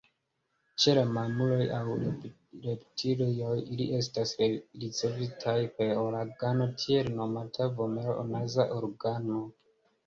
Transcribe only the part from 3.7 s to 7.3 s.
ili estas ricevitaj per organo tiel